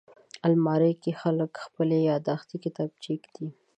[0.47, 3.47] الماري کې خلک خپلې یاداښتې کتابچې ایږدي